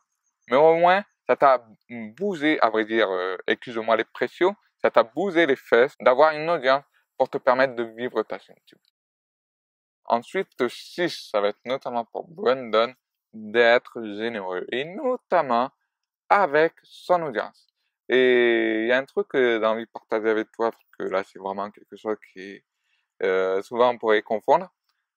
Mais 0.50 0.58
au 0.58 0.75
moins, 0.75 1.04
ça 1.27 1.36
t'a 1.36 1.66
bousé, 1.89 2.60
à 2.62 2.70
vrai 2.70 2.86
dire, 2.86 3.10
euh, 3.10 3.38
excuse-moi 3.48 3.98
les 3.98 4.06
pressions, 4.06 4.56
ça 4.82 4.92
t'a 4.92 5.04
bousé 5.04 5.46
les 5.46 5.56
fesses 5.56 5.96
d'avoir 6.00 6.32
une 6.32 6.50
audience 6.50 6.84
pour 7.18 7.30
te 7.30 7.38
permettre 7.38 7.75
de 7.75 7.84
vivre 7.84 8.24
ta 8.24 8.39
chaîne 8.39 8.56
YouTube. 8.56 8.80
Ensuite, 10.06 10.48
le 10.60 10.70
6, 10.70 11.30
ça 11.32 11.42
va 11.42 11.50
être 11.50 11.60
notamment 11.66 12.06
pour 12.06 12.27
Brandon 12.30 12.94
d'être 13.34 14.01
généreux 14.16 14.66
et 14.72 14.86
notamment 14.86 15.70
avec 16.30 16.74
son 16.84 17.24
audience. 17.24 17.68
Et 18.10 18.84
il 18.84 18.88
y 18.88 18.92
a 18.92 18.98
un 18.98 19.06
truc 19.06 19.27
que 19.27 19.60
j'ai 19.60 19.66
envie 19.66 19.86
de 19.86 19.92
partager 19.92 20.30
avec 20.30 20.51
toi, 20.51 20.72
parce 20.72 20.86
que 20.98 21.04
là 21.04 21.24
c'est 21.24 21.39
vraiment 21.39 21.70
quelque 21.72 21.98
chose 21.98 22.18
qui 22.34 22.63
euh, 23.24 23.62
souvent 23.62 23.89
on 23.89 23.98
pourrait 23.98 24.22
confondre, 24.22 24.70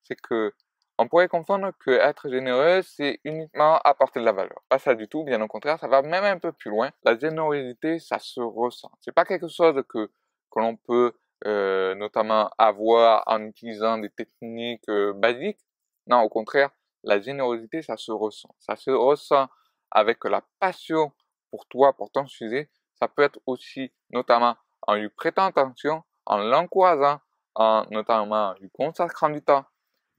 c'est 0.03 0.21
que 0.21 0.53
on 1.01 1.09
pourrait 1.09 1.29
confondre 1.29 1.71
que 1.79 1.93
être 1.93 2.29
généreux, 2.29 2.83
c'est 2.83 3.21
uniquement 3.25 3.79
apporter 3.79 4.21
de 4.21 4.25
la 4.27 4.33
valeur. 4.33 4.61
Pas 4.69 4.79
ça 4.79 4.95
du 4.95 5.09
tout, 5.09 5.25
bien 5.25 5.41
au 5.41 5.49
contraire, 5.49 5.79
ça 5.79 5.89
va 5.89 6.03
même 6.03 6.25
un 6.25 6.39
peu 6.39 6.53
plus 6.53 6.71
loin. 6.71 6.91
La 7.05 7.19
générosité, 7.19 7.99
ça 7.99 8.19
se 8.19 8.39
ressent. 8.39 8.91
C'est 9.01 9.15
pas 9.15 9.25
quelque 9.25 9.49
chose 9.49 9.83
que, 9.89 10.11
que 10.51 10.61
l'on 10.61 10.77
peut 10.77 11.15
euh, 11.47 11.95
notamment 11.95 12.51
avoir 12.59 13.23
en 13.27 13.43
utilisant 13.47 13.97
des 13.97 14.11
techniques 14.11 14.87
euh, 14.91 15.15
basiques. 15.15 15.61
Non, 16.07 16.21
au 16.21 16.29
contraire, 16.29 16.69
la 17.03 17.19
générosité, 17.19 17.81
ça 17.81 17.97
se 17.97 18.13
ressent. 18.13 18.55
Ça 18.59 18.77
se 18.77 18.91
ressent 18.91 19.49
avec 19.91 20.23
la 20.27 20.43
passion 20.59 21.13
pour 21.51 21.67
toi, 21.67 21.95
pour 21.95 22.11
ton 22.11 22.27
sujet. 22.27 22.69
Ça 23.01 23.09
peut 23.09 23.23
être 23.23 23.41
aussi 23.47 23.91
notamment 24.11 24.55
en 24.87 24.97
lui 24.97 25.09
prêtant 25.09 25.47
attention, 25.47 26.03
en 26.27 26.37
l'encourageant, 26.37 27.21
en 27.55 27.87
notamment 27.91 28.53
lui 28.61 28.69
consacrant 28.71 29.31
du 29.31 29.41
temps, 29.41 29.65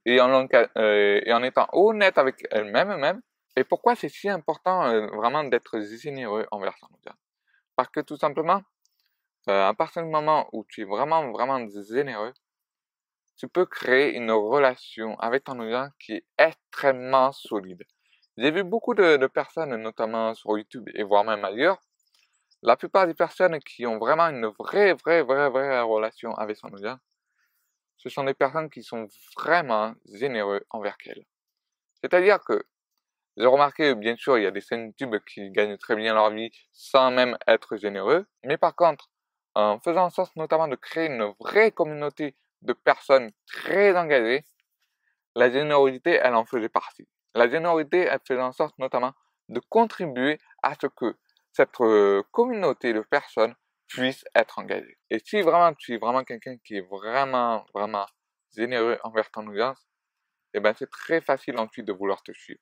et 0.05 0.20
en, 0.20 0.48
euh, 0.77 1.22
et 1.24 1.34
en 1.34 1.43
étant 1.43 1.67
honnête 1.74 2.17
avec 2.17 2.46
elle-même 2.51 2.96
même. 2.98 3.22
Et 3.55 3.63
pourquoi 3.63 3.96
c'est 3.96 4.10
si 4.10 4.29
important 4.29 4.86
euh, 4.88 5.08
vraiment 5.08 5.43
d'être 5.43 5.81
généreux 5.81 6.48
envers 6.51 6.75
son 6.77 6.88
audience? 6.88 7.20
Parce 7.75 7.89
que 7.89 8.00
tout 8.00 8.17
simplement, 8.17 8.62
euh, 9.50 9.67
à 9.67 9.74
partir 9.74 10.03
du 10.03 10.10
moment 10.10 10.48
où 10.53 10.65
tu 10.70 10.81
es 10.81 10.86
vraiment, 10.86 11.31
vraiment 11.31 11.65
généreux, 11.89 12.34
tu 13.38 13.48
peux 13.48 13.65
créer 13.65 14.15
une 14.15 14.31
relation 14.31 15.20
avec 15.20 15.43
ton 15.46 15.60
audience 15.60 15.89
qui 16.00 16.13
est 16.13 16.25
extrêmement 16.38 17.31
solide. 17.31 17.84
J'ai 18.38 18.51
vu 18.51 18.63
beaucoup 18.63 18.93
de, 18.93 19.17
de, 19.17 19.27
personnes, 19.27 19.75
notamment 19.75 20.34
sur 20.34 20.58
YouTube 20.58 20.88
et 20.93 21.03
voire 21.03 21.24
même 21.24 21.43
ailleurs, 21.43 21.81
la 22.62 22.77
plupart 22.77 23.08
des 23.08 23.13
personnes 23.15 23.60
qui 23.60 23.86
ont 23.88 23.98
vraiment 23.98 24.27
une 24.27 24.46
vraie, 24.60 24.93
vraie, 24.93 25.24
vraie, 25.24 25.50
vraie 25.50 25.81
relation 25.81 26.34
avec 26.36 26.55
son 26.55 26.67
audience, 26.67 27.00
ce 28.01 28.10
sont 28.10 28.24
des 28.24 28.34
personnes 28.34 28.70
qui 28.70 28.81
sont 28.81 29.08
vraiment 29.38 29.93
généreux 30.12 30.65
envers 30.72 30.98
elles. 31.05 31.24
C'est-à-dire 32.01 32.39
que 32.43 32.65
j'ai 33.38 33.46
remarqué, 33.46 33.93
bien 33.93 34.15
sûr, 34.15 34.39
il 34.39 34.43
y 34.43 34.48
a 34.48 34.51
des 34.51 34.60
scènes 34.60 34.88
YouTube 34.88 35.15
qui 35.27 35.51
gagnent 35.51 35.77
très 35.77 35.96
bien 35.96 36.15
leur 36.15 36.31
vie 36.31 36.50
sans 36.72 37.12
même 37.12 37.38
être 37.48 37.77
généreux, 37.77 38.25
mais 38.43 38.58
par 38.58 38.75
contre, 38.75 39.12
en 39.53 39.79
faisant 39.79 40.05
en 40.05 40.10
sorte 40.10 40.36
notamment 40.36 40.67
de 40.67 40.75
créer 40.75 41.08
une 41.08 41.31
vraie 41.39 41.72
communauté 41.72 42.36
de 42.63 42.74
personnes 42.74 43.31
très 43.46 43.96
engagées, 43.96 44.46
la 45.36 45.51
générosité, 45.51 46.20
elle 46.24 46.34
en 46.36 46.46
faisait 46.46 46.70
partie. 46.70 47.08
La 47.36 47.50
générosité, 47.50 48.00
elle 48.00 48.20
faisait 48.27 48.41
en 48.41 48.51
sorte 48.51 48.77
notamment 48.79 49.13
de 49.50 49.62
contribuer 49.70 50.39
à 50.63 50.74
ce 50.74 50.88
que 50.88 51.15
cette 51.51 51.79
euh, 51.81 52.24
communauté 52.31 52.93
de 52.93 53.01
personnes 53.01 53.55
puisse 53.92 54.24
être 54.36 54.58
engagé. 54.58 54.98
Et 55.10 55.20
si 55.20 55.42
vraiment 55.42 55.74
tu 55.74 55.94
es 55.94 55.98
vraiment 55.98 56.24
quelqu'un 56.24 56.56
qui 56.64 56.78
est 56.78 56.88
vraiment, 56.90 57.66
vraiment 57.74 58.06
généreux 58.56 58.98
envers 59.04 59.30
ton 59.32 59.46
audience, 59.48 59.86
eh 60.54 60.62
ben 60.62 60.74
c'est 60.78 60.90
très 60.90 61.20
facile 61.20 61.58
ensuite 61.58 61.86
de 61.86 61.94
vouloir 61.94 62.24
te 62.24 62.32
suivre. 62.32 62.62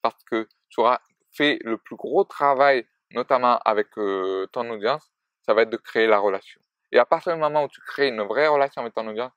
Parce 0.00 0.22
que 0.24 0.48
tu 0.70 0.80
auras 0.80 1.00
fait 1.32 1.58
le 1.64 1.76
plus 1.76 1.96
gros 1.96 2.24
travail, 2.24 2.86
notamment 3.10 3.58
avec 3.58 3.88
euh, 3.98 4.46
ton 4.52 4.68
audience, 4.70 5.10
ça 5.42 5.52
va 5.52 5.62
être 5.62 5.70
de 5.70 5.76
créer 5.76 6.06
la 6.06 6.18
relation. 6.18 6.60
Et 6.92 6.98
à 6.98 7.04
partir 7.04 7.34
du 7.34 7.38
moment 7.38 7.64
où 7.64 7.68
tu 7.68 7.80
crées 7.82 8.08
une 8.08 8.22
vraie 8.22 8.48
relation 8.48 8.80
avec 8.80 8.94
ton 8.94 9.06
audience, 9.06 9.32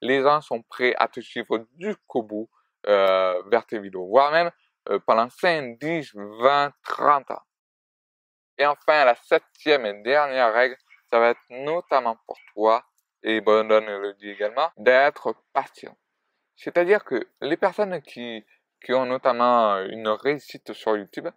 les 0.00 0.22
gens 0.22 0.40
sont 0.40 0.62
prêts 0.62 0.94
à 0.98 1.08
te 1.08 1.20
suivre 1.20 1.66
du 1.74 1.94
bout 2.14 2.48
euh, 2.86 3.42
vers 3.50 3.66
tes 3.66 3.78
vidéos, 3.78 4.06
voire 4.06 4.32
même 4.32 4.50
euh, 4.88 4.98
pendant 5.06 5.28
5, 5.28 5.78
10, 5.78 6.12
20, 6.14 6.72
30 6.84 7.30
ans. 7.32 7.42
Et 8.58 8.66
enfin, 8.66 9.04
la 9.04 9.14
septième 9.14 9.84
et 9.84 10.02
dernière 10.02 10.52
règle, 10.54 10.76
ça 11.10 11.18
va 11.18 11.30
être 11.30 11.40
notamment 11.50 12.16
pour 12.26 12.38
toi, 12.54 12.84
et 13.22 13.40
Brandon 13.40 13.80
le 13.80 14.14
dit 14.14 14.30
également, 14.30 14.70
d'être 14.76 15.34
patient. 15.52 15.96
C'est-à-dire 16.56 17.04
que 17.04 17.28
les 17.40 17.56
personnes 17.56 18.00
qui, 18.02 18.44
qui 18.84 18.92
ont 18.92 19.06
notamment 19.06 19.78
une 19.80 20.08
réussite 20.08 20.72
sur 20.72 20.96
YouTube, 20.96 21.28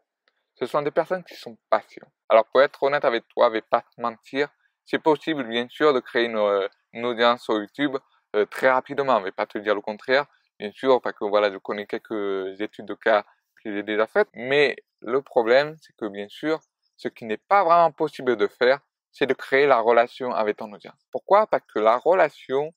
ce 0.55 0.65
sont 0.65 0.81
des 0.81 0.91
personnes 0.91 1.23
qui 1.23 1.35
sont 1.35 1.57
patientes. 1.69 2.11
Alors 2.27 2.45
pour 2.45 2.61
être 2.61 2.83
honnête 2.83 3.05
avec 3.05 3.27
toi, 3.29 3.45
avec 3.45 3.69
pas 3.69 3.81
te 3.81 4.01
mentir, 4.01 4.49
c'est 4.85 4.99
possible 4.99 5.47
bien 5.47 5.67
sûr 5.69 5.93
de 5.93 5.99
créer 5.99 6.25
une, 6.25 7.05
audience 7.05 7.43
sur 7.43 7.55
YouTube 7.55 7.95
euh, 8.35 8.45
très 8.45 8.69
rapidement, 8.69 9.19
mais 9.21 9.31
pas 9.31 9.45
te 9.45 9.57
dire 9.57 9.75
le 9.75 9.81
contraire. 9.81 10.25
Bien 10.59 10.71
sûr, 10.71 11.01
parce 11.01 11.15
que 11.15 11.25
voilà, 11.25 11.51
je 11.51 11.57
connais 11.57 11.85
quelques 11.85 12.59
études 12.59 12.85
de 12.85 12.95
cas 12.95 13.23
que 13.63 13.73
j'ai 13.73 13.83
déjà 13.83 14.07
faites, 14.07 14.27
mais 14.33 14.75
le 15.01 15.21
problème, 15.21 15.75
c'est 15.79 15.95
que 15.95 16.05
bien 16.05 16.27
sûr, 16.27 16.59
ce 16.97 17.07
qui 17.07 17.25
n'est 17.25 17.37
pas 17.37 17.63
vraiment 17.63 17.91
possible 17.91 18.35
de 18.35 18.47
faire, 18.47 18.79
c'est 19.19 19.25
de 19.25 19.33
créer 19.33 19.67
la 19.67 19.81
relation 19.81 20.31
avec 20.31 20.55
ton 20.55 20.71
audience. 20.71 20.95
Pourquoi? 21.11 21.45
Parce 21.45 21.63
que 21.73 21.79
la 21.79 21.97
relation, 21.97 22.73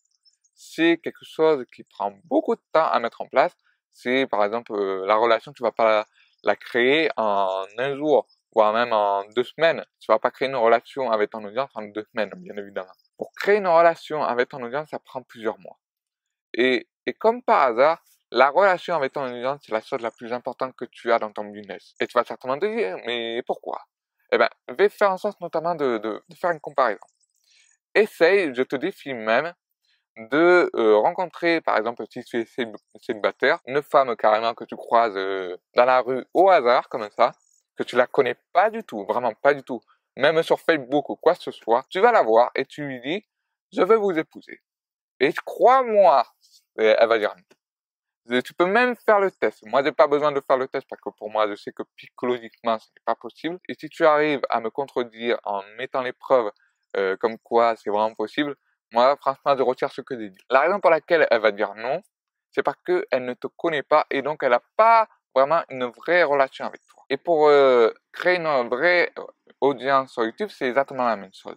c'est 0.57 0.99
quelque 0.99 1.25
chose 1.25 1.65
qui 1.73 1.85
prend 1.85 2.13
beaucoup 2.25 2.57
de 2.57 2.61
temps 2.73 2.89
à 2.89 2.99
mettre 2.99 3.21
en 3.21 3.29
place. 3.29 3.57
C'est 3.93 4.27
par 4.27 4.45
exemple 4.45 4.73
euh, 4.75 5.07
la 5.07 5.15
relation, 5.15 5.53
tu 5.53 5.63
vas 5.63 5.71
pas 5.71 6.05
la, 6.43 6.57
créer 6.57 7.11
en 7.17 7.65
un 7.79 7.97
jour, 7.97 8.27
voire 8.53 8.73
même 8.73 8.93
en 8.93 9.25
deux 9.37 9.45
semaines. 9.45 9.85
Tu 10.01 10.11
vas 10.11 10.19
pas 10.19 10.33
créer 10.33 10.49
une 10.49 10.57
relation 10.57 11.13
avec 11.13 11.31
ton 11.31 11.45
audience 11.45 11.71
en 11.75 11.83
deux 11.83 12.05
semaines, 12.13 12.33
bien 12.39 12.57
évidemment. 12.57 12.93
Pour 13.17 13.33
créer 13.35 13.59
une 13.59 13.69
relation 13.69 14.25
avec 14.25 14.49
ton 14.49 14.61
audience, 14.65 14.89
ça 14.91 14.99
prend 14.99 15.23
plusieurs 15.23 15.61
mois. 15.61 15.79
Et, 16.55 16.89
et 17.07 17.13
comme 17.13 17.41
par 17.41 17.63
hasard, 17.69 18.03
la 18.33 18.51
relation 18.51 18.97
avec 18.97 19.13
ton 19.13 19.27
audience, 19.27 19.61
c'est 19.65 19.73
la 19.73 19.81
chose 19.81 20.01
la 20.01 20.11
plus 20.11 20.33
importante 20.33 20.75
que 20.75 20.87
tu 20.87 21.13
as 21.13 21.21
dans 21.21 21.31
ton 21.31 21.45
business. 21.45 21.95
Et 22.01 22.09
tu 22.09 22.19
vas 22.19 22.25
certainement 22.25 22.59
te 22.59 22.67
dire, 22.67 22.97
mais 23.07 23.43
pourquoi? 23.47 23.81
Eh 24.33 24.39
ben, 24.39 24.49
vais 24.77 24.89
faire 24.89 25.11
en 25.11 25.19
sorte 25.19 25.41
notamment 25.41 25.75
de, 25.75 25.99
de, 25.99 26.23
de, 26.29 26.35
faire 26.35 26.51
une 26.51 26.61
comparaison. 26.61 27.07
Essaye, 27.95 28.55
je 28.55 28.63
te 28.63 28.77
défie 28.77 29.13
même, 29.13 29.53
de 30.17 30.71
euh, 30.75 30.97
rencontrer, 30.97 31.61
par 31.61 31.77
exemple, 31.77 32.05
si 32.11 32.25
tu 32.25 32.41
es 32.41 32.47
célibataire, 33.01 33.61
une 33.67 33.83
femme 33.83 34.15
carrément 34.17 34.55
que 34.55 34.65
tu 34.65 34.77
croises 34.77 35.17
euh, 35.17 35.57
dans 35.75 35.85
la 35.85 36.01
rue 36.01 36.25
au 36.35 36.51
hasard, 36.51 36.89
comme 36.89 37.09
ça, 37.17 37.33
que 37.77 37.83
tu 37.83 37.97
la 37.97 38.07
connais 38.07 38.37
pas 38.53 38.71
du 38.71 38.83
tout, 38.85 39.05
vraiment 39.05 39.33
pas 39.35 39.55
du 39.55 39.63
tout, 39.63 39.81
même 40.17 40.43
sur 40.43 40.61
Facebook 40.61 41.09
ou 41.11 41.17
quoi 41.17 41.35
que 41.35 41.43
ce 41.43 41.51
soit, 41.51 41.85
tu 41.89 42.01
vas 42.01 42.13
la 42.13 42.23
voir 42.23 42.51
et 42.55 42.67
tu 42.67 42.85
lui 42.85 43.01
dis, 43.01 43.27
je 43.73 43.83
veux 43.83 43.97
vous 43.97 44.19
épouser. 44.19 44.61
Et 45.21 45.33
crois-moi, 45.33 46.27
elle 46.77 47.09
va 47.09 47.19
dire 47.19 47.35
tu 48.45 48.55
peux 48.55 48.67
même 48.67 48.95
faire 48.97 49.21
le 49.21 49.31
test. 49.31 49.65
Moi, 49.67 49.83
j'ai 49.83 49.93
pas 49.93 50.07
besoin 50.07 50.33
de 50.33 50.41
faire 50.41 50.57
le 50.57 50.69
test 50.69 50.87
parce 50.89 51.01
que 51.01 51.11
pour 51.11 51.31
moi, 51.31 51.49
je 51.49 51.55
sais 51.55 51.73
que 51.73 51.83
psychologiquement, 51.97 52.79
ce 52.79 52.87
n'est 52.87 53.03
pas 53.05 53.15
possible. 53.15 53.59
Et 53.69 53.75
si 53.75 53.89
tu 53.89 54.05
arrives 54.05 54.43
à 54.49 54.61
me 54.61 54.71
contredire 54.71 55.39
en 55.45 55.63
mettant 55.77 56.03
les 56.03 56.13
preuves 56.13 56.51
euh, 56.97 57.17
comme 57.17 57.39
quoi 57.39 57.75
c'est 57.77 57.91
vraiment 57.91 58.15
possible, 58.15 58.55
moi, 58.93 59.17
franchement, 59.17 59.57
je 59.57 59.63
retire 59.63 59.91
ce 59.91 60.03
que 60.03 60.19
j'ai 60.19 60.31
dit. 60.31 60.39
La 60.51 60.61
raison 60.61 60.79
pour 60.81 60.91
laquelle 60.91 61.27
elle 61.31 61.41
va 61.41 61.51
dire 61.51 61.75
non, 61.75 62.01
c'est 62.51 62.63
parce 62.63 62.79
qu'elle 62.85 63.25
ne 63.25 63.35
te 63.35 63.47
connaît 63.57 63.83
pas 63.83 64.07
et 64.11 64.23
donc 64.23 64.43
elle 64.43 64.51
n'a 64.51 64.63
pas 64.77 65.09
vraiment 65.35 65.63
une 65.71 65.87
vraie 65.87 66.23
relation 66.23 66.67
avec 66.67 66.81
toi. 66.87 67.03
Et 67.09 67.17
pour 67.17 67.49
euh, 67.49 67.91
créer 68.13 68.37
une 68.37 68.69
vraie 68.69 69.11
euh, 69.19 69.25
audience 69.61 70.13
sur 70.13 70.25
YouTube, 70.25 70.51
c'est 70.51 70.69
exactement 70.69 71.05
la 71.05 71.17
même 71.17 71.33
chose. 71.35 71.57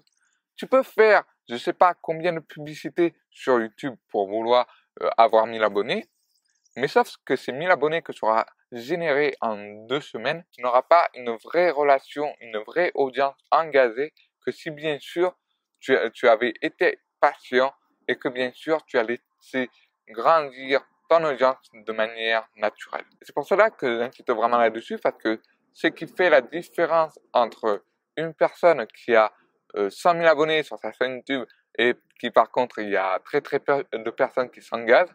Tu 0.55 0.67
peux 0.67 0.83
faire, 0.83 1.23
je 1.49 1.57
sais 1.57 1.73
pas 1.73 1.93
combien 2.01 2.31
de 2.31 2.39
publicités 2.39 3.13
sur 3.29 3.59
YouTube 3.59 3.95
pour 4.09 4.27
vouloir 4.29 4.65
avoir 5.17 5.45
1000 5.45 5.61
abonnés, 5.61 6.09
mais 6.75 6.87
sauf 6.87 7.15
que 7.25 7.35
ces 7.35 7.51
1000 7.51 7.71
abonnés 7.71 8.01
que 8.01 8.11
tu 8.11 8.25
auras 8.25 8.45
générés 8.71 9.35
en 9.41 9.55
deux 9.87 10.01
semaines, 10.01 10.43
tu 10.51 10.61
n'auras 10.61 10.81
pas 10.81 11.07
une 11.13 11.35
vraie 11.37 11.69
relation, 11.69 12.33
une 12.41 12.57
vraie 12.59 12.91
audience 12.95 13.35
engagée 13.51 14.13
que 14.45 14.51
si 14.51 14.71
bien 14.71 14.97
sûr 14.99 15.35
tu, 15.79 16.27
avais 16.27 16.53
été 16.61 16.99
patient 17.19 17.73
et 18.07 18.15
que 18.15 18.27
bien 18.27 18.51
sûr 18.51 18.83
tu 18.85 18.97
as 18.97 19.03
laissé 19.03 19.69
grandir 20.09 20.81
ton 21.09 21.23
audience 21.23 21.57
de 21.73 21.91
manière 21.93 22.47
naturelle. 22.55 23.05
C'est 23.21 23.33
pour 23.33 23.45
cela 23.45 23.69
que 23.69 23.99
j'insiste 23.99 24.31
vraiment 24.31 24.57
là-dessus 24.57 24.97
parce 24.97 25.17
que 25.17 25.39
ce 25.73 25.87
qui 25.87 26.07
fait 26.07 26.29
la 26.29 26.41
différence 26.41 27.19
entre 27.33 27.83
une 28.17 28.33
personne 28.33 28.85
qui 28.87 29.15
a 29.15 29.31
100 29.75 29.79
euh, 29.79 29.89
000 29.89 30.25
abonnés 30.25 30.63
sur 30.63 30.79
sa 30.79 30.91
chaîne 30.91 31.17
YouTube 31.17 31.45
et 31.77 31.93
qui 32.19 32.31
par 32.31 32.49
contre 32.49 32.79
il 32.79 32.89
y 32.89 32.97
a 32.97 33.19
très 33.19 33.41
très 33.41 33.59
peu 33.59 33.85
de 33.91 34.09
personnes 34.09 34.49
qui 34.49 34.61
s'engagent, 34.61 35.13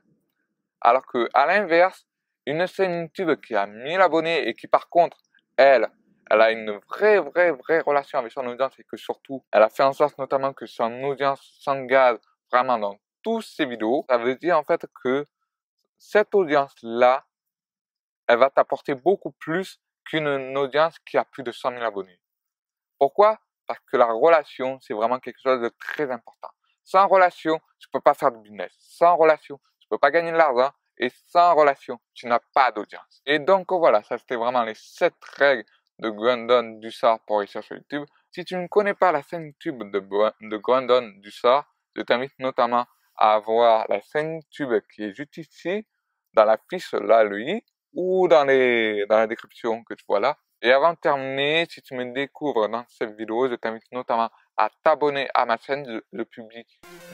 alors 0.80 1.06
que, 1.06 1.28
à 1.34 1.46
l'inverse, 1.46 2.06
une 2.46 2.66
chaîne 2.66 3.02
YouTube 3.02 3.40
qui 3.40 3.54
a 3.54 3.66
1000 3.66 4.00
abonnés 4.00 4.48
et 4.48 4.54
qui, 4.54 4.66
par 4.66 4.88
contre, 4.88 5.18
elle, 5.56 5.88
elle 6.30 6.40
a 6.40 6.50
une 6.50 6.78
vraie, 6.88 7.18
vraie, 7.18 7.50
vraie 7.52 7.80
relation 7.80 8.18
avec 8.18 8.32
son 8.32 8.46
audience 8.46 8.78
et 8.78 8.84
que 8.84 8.96
surtout, 8.96 9.44
elle 9.52 9.62
a 9.62 9.68
fait 9.68 9.82
en 9.82 9.92
sorte 9.92 10.16
notamment 10.18 10.52
que 10.52 10.66
son 10.66 11.02
audience 11.04 11.40
s'engage 11.60 12.18
vraiment 12.50 12.78
dans 12.78 12.96
toutes 13.22 13.44
ses 13.44 13.66
vidéos. 13.66 14.04
Ça 14.08 14.18
veut 14.18 14.36
dire 14.36 14.56
en 14.56 14.64
fait 14.64 14.86
que 15.02 15.26
cette 15.98 16.34
audience-là, 16.34 17.26
elle 18.26 18.38
va 18.38 18.48
t'apporter 18.48 18.94
beaucoup 18.94 19.32
plus 19.32 19.80
qu'une 20.04 20.56
audience 20.56 20.98
qui 21.00 21.18
a 21.18 21.24
plus 21.24 21.42
de 21.42 21.52
100 21.52 21.72
000 21.72 21.82
abonnés. 21.82 22.20
Pourquoi? 22.98 23.38
Parce 23.66 23.80
que 23.80 23.96
la 23.96 24.06
relation, 24.06 24.78
c'est 24.80 24.94
vraiment 24.94 25.18
quelque 25.18 25.40
chose 25.42 25.60
de 25.60 25.68
très 25.78 26.10
important. 26.10 26.48
Sans 26.84 27.06
relation, 27.06 27.60
tu 27.78 27.88
peux 27.92 28.00
pas 28.00 28.14
faire 28.14 28.32
de 28.32 28.38
business. 28.38 28.72
Sans 28.78 29.16
relation, 29.16 29.60
peux 29.90 29.98
pas 29.98 30.10
gagner 30.10 30.32
de 30.32 30.36
l'argent. 30.36 30.70
Et 30.98 31.10
sans 31.28 31.54
relation, 31.54 31.98
tu 32.14 32.26
n'as 32.26 32.40
pas 32.54 32.72
d'audience. 32.72 33.22
Et 33.24 33.38
donc 33.38 33.72
voilà, 33.72 34.02
ça 34.02 34.18
c'était 34.18 34.36
vraiment 34.36 34.62
les 34.64 34.74
7 34.74 35.14
règles 35.36 35.64
de 35.98 36.10
Brandon 36.10 36.78
Dussard 36.78 37.20
pour 37.26 37.38
réussir 37.38 37.62
sur 37.62 37.76
YouTube. 37.76 38.04
Si 38.30 38.44
tu 38.44 38.56
ne 38.56 38.66
connais 38.66 38.94
pas 38.94 39.10
la 39.12 39.22
chaîne 39.22 39.46
YouTube 39.46 39.82
de, 39.90 39.98
de 39.98 40.56
Brandon 40.58 41.10
Dussard, 41.16 41.64
je 41.96 42.02
t'invite 42.02 42.38
notamment 42.38 42.86
à 43.16 43.38
voir 43.38 43.86
la 43.88 44.00
chaîne 44.00 44.40
YouTube 44.40 44.82
qui 44.94 45.04
est 45.04 45.14
juste 45.14 45.36
ici, 45.36 45.86
dans 46.34 46.44
la 46.44 46.58
fiche 46.70 46.92
là, 46.92 47.24
lui, 47.24 47.64
ou 47.92 48.28
dans, 48.28 48.44
les, 48.44 49.04
dans 49.08 49.16
la 49.18 49.26
description 49.26 49.82
que 49.84 49.94
tu 49.94 50.04
vois 50.08 50.20
là. 50.20 50.38
Et 50.62 50.72
avant 50.72 50.92
de 50.92 50.98
terminer, 50.98 51.66
si 51.68 51.82
tu 51.82 51.94
me 51.94 52.12
découvres 52.12 52.68
dans 52.68 52.84
cette 52.88 53.16
vidéo, 53.16 53.48
je 53.48 53.54
t'invite 53.54 53.90
notamment 53.92 54.30
à 54.56 54.70
t'abonner 54.84 55.28
à 55.34 55.44
ma 55.44 55.56
chaîne. 55.56 56.02
Je, 56.12 56.22
publie 56.22 56.66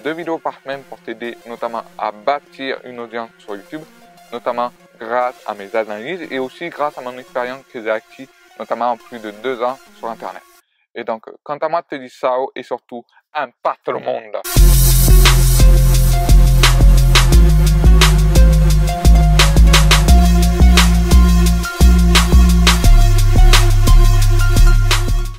deux 0.04 0.12
vidéos 0.12 0.38
par 0.38 0.60
semaine 0.60 0.82
pour 0.82 1.00
t'aider 1.00 1.36
notamment 1.46 1.82
à 1.98 2.12
bâtir 2.12 2.78
une 2.84 3.00
audience 3.00 3.30
sur 3.38 3.56
YouTube, 3.56 3.82
notamment 4.32 4.72
grâce 4.98 5.42
à 5.46 5.54
mes 5.54 5.74
analyses 5.74 6.26
et 6.30 6.38
aussi 6.38 6.68
grâce 6.68 6.98
à 6.98 7.00
mon 7.00 7.16
expérience 7.18 7.64
que 7.72 7.82
j'ai 7.82 7.90
acquis 7.90 8.28
notamment 8.58 8.92
en 8.92 8.96
plus 8.96 9.18
de 9.18 9.30
deux 9.30 9.62
ans 9.62 9.78
sur 9.98 10.08
Internet. 10.08 10.42
Et 10.94 11.04
donc, 11.04 11.26
quant 11.42 11.58
à 11.58 11.68
moi, 11.68 11.82
je 11.90 11.96
te 11.96 12.02
dis 12.02 12.10
ça 12.10 12.34
et 12.54 12.62
surtout, 12.62 13.04
impacte 13.34 13.88
le 13.88 13.98
monde. 13.98 14.85